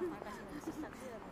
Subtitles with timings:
[0.00, 1.31] Maka.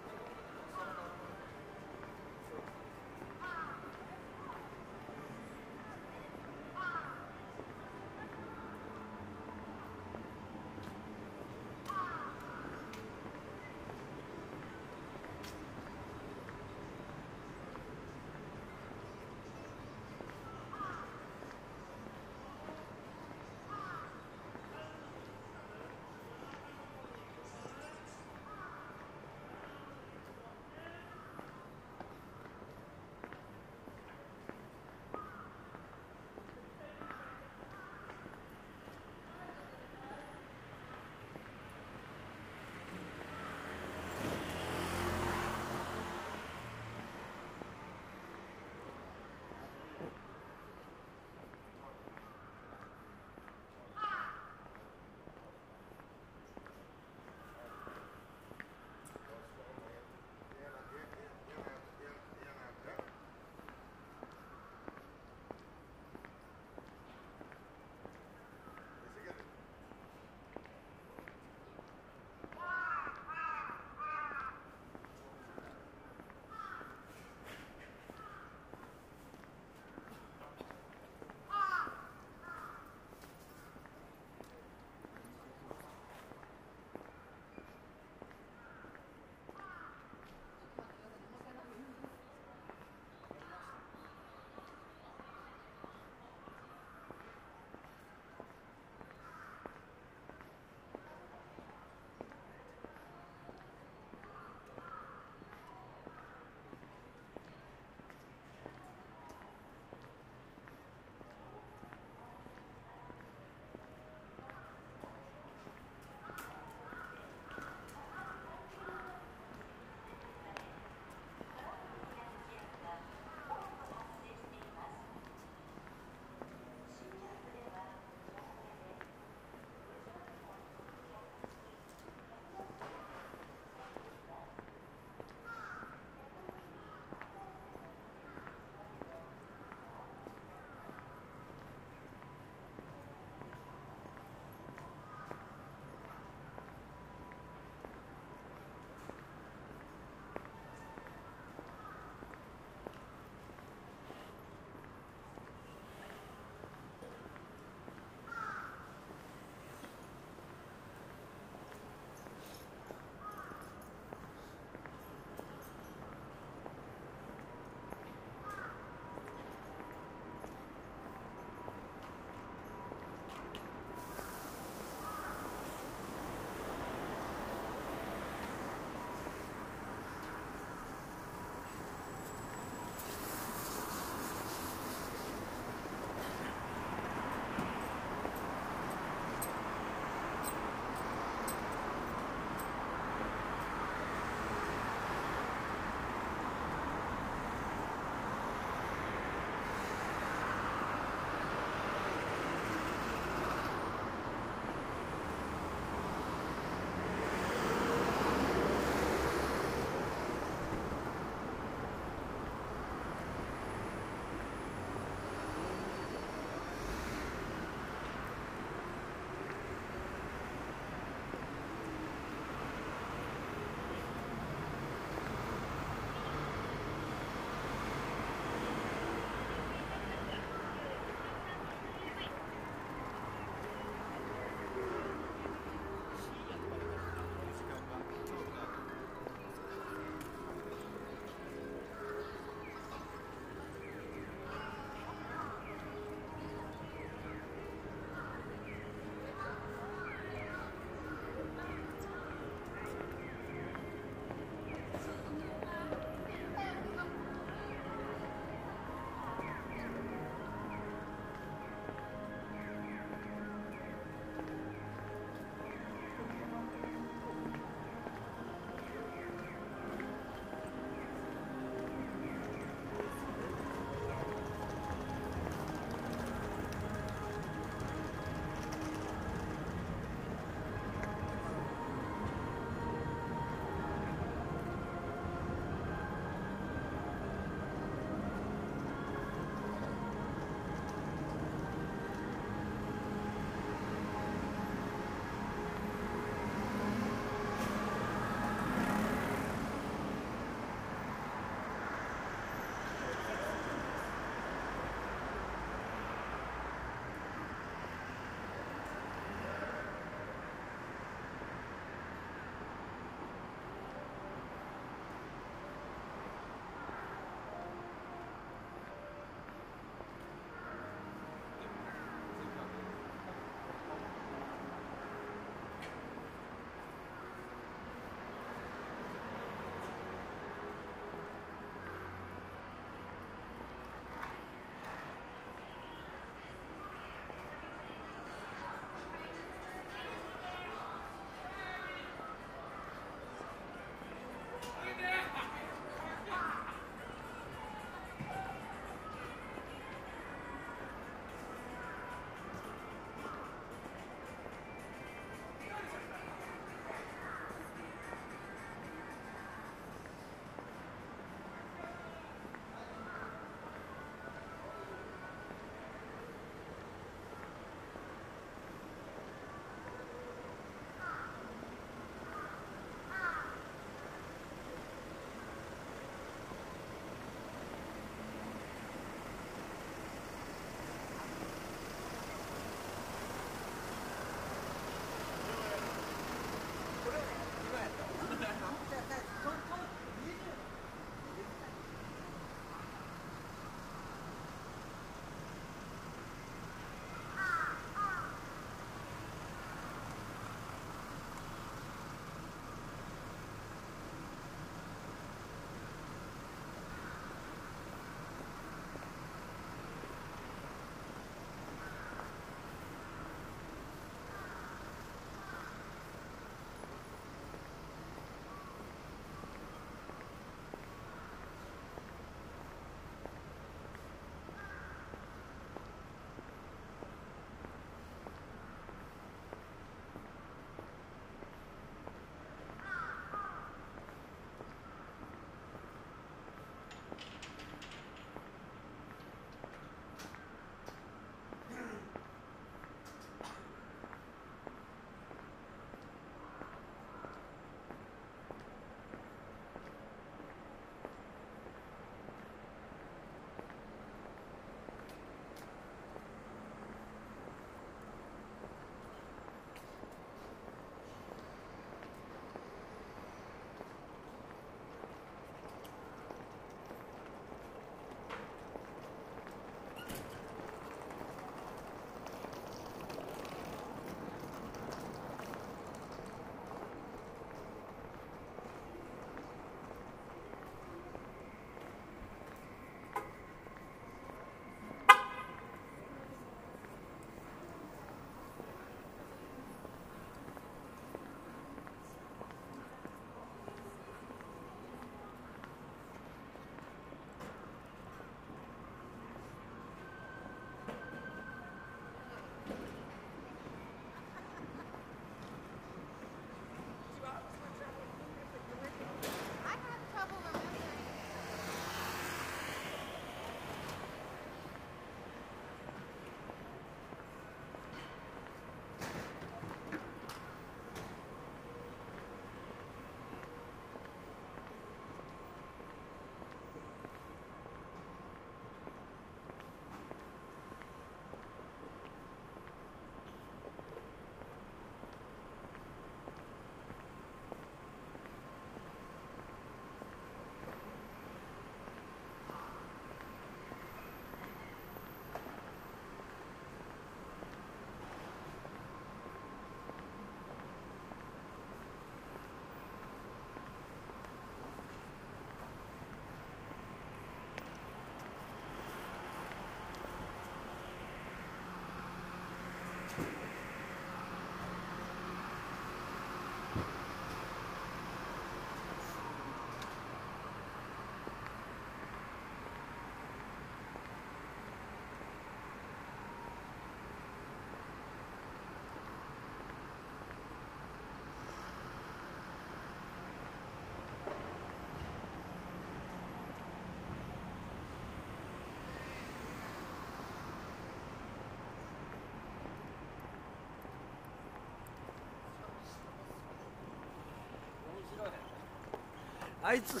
[599.62, 600.00] 挨呲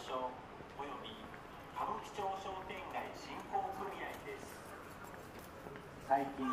[0.00, 0.32] 所
[0.80, 1.12] および
[1.76, 4.56] 歌舞伎町商店街振興組合です。
[6.08, 6.48] 最近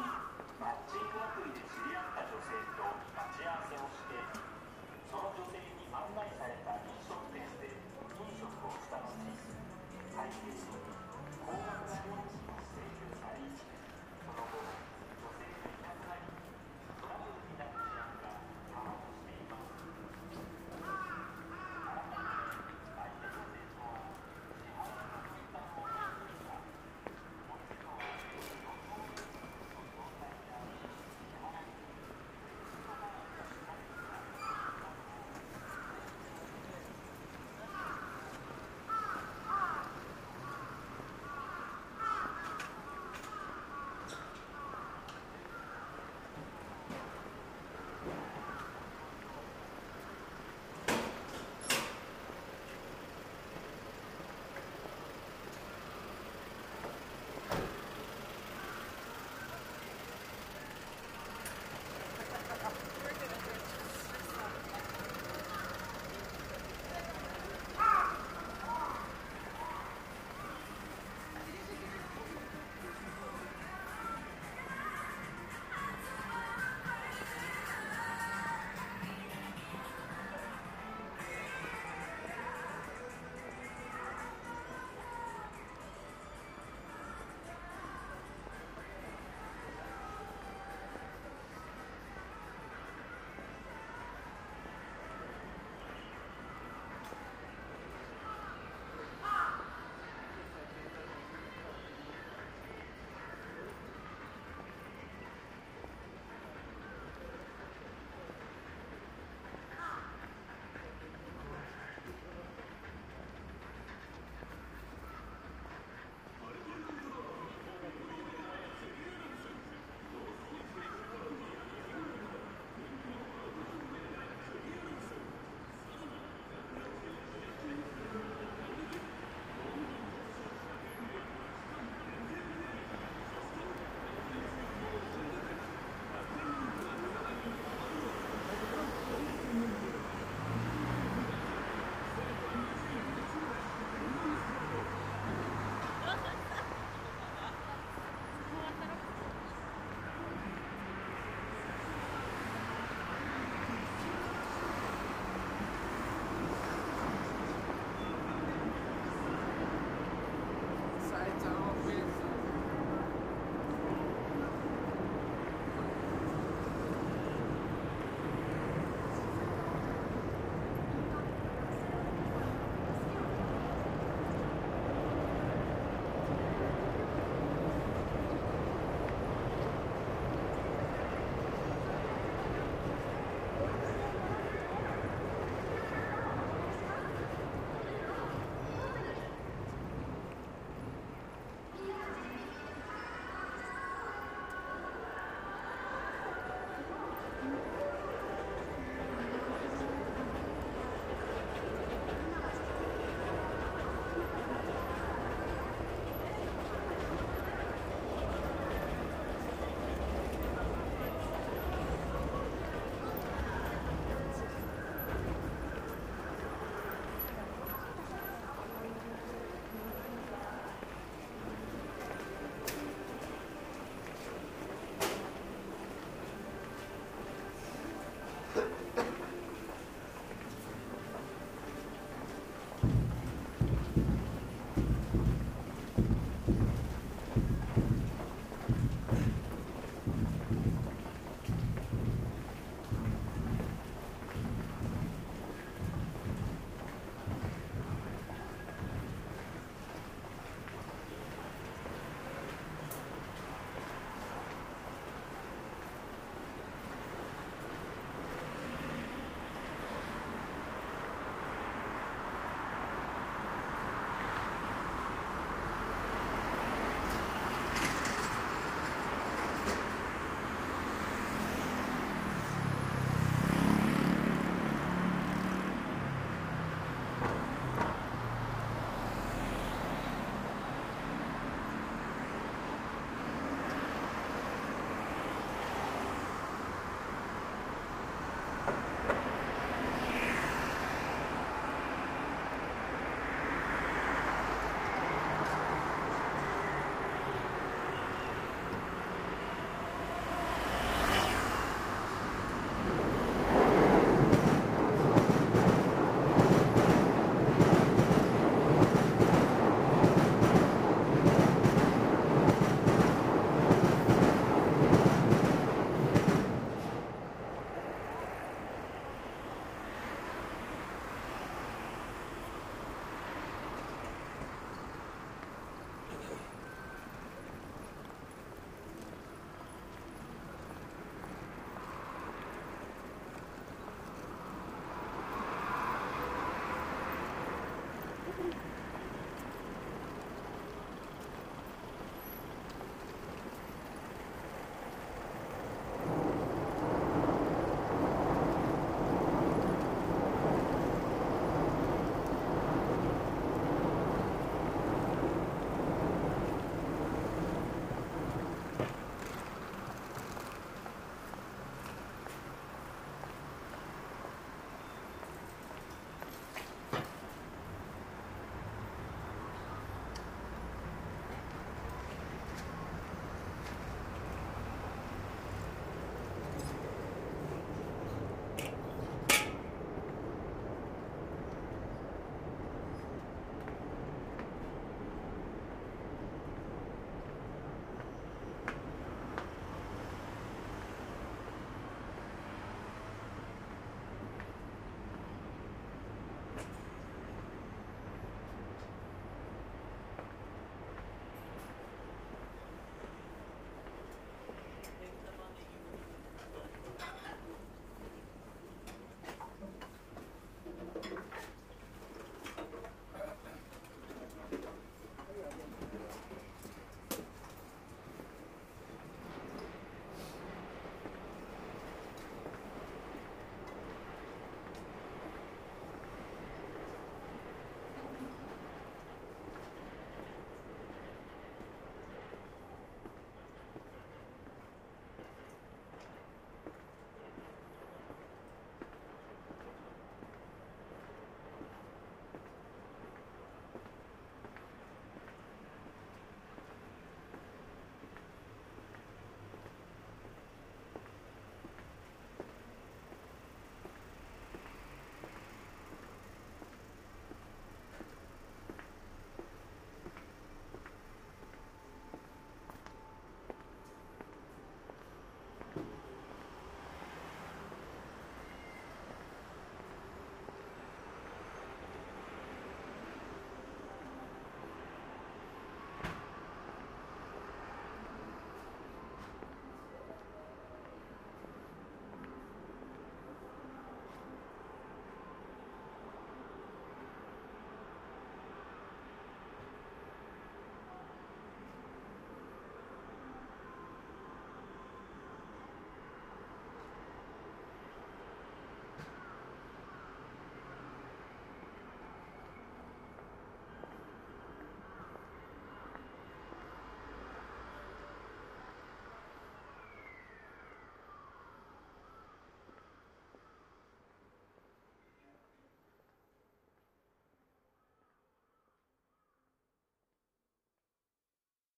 [0.59, 2.83] マッチングアプリで知り合った女性と
[3.15, 4.19] 待ち合わせをして
[5.07, 7.79] その女性に案内された飲食店で
[8.19, 10.78] 飲食をした後体験